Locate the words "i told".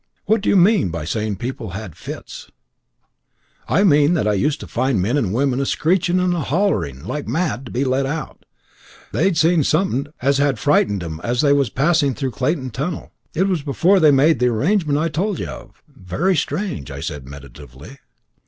14.97-15.37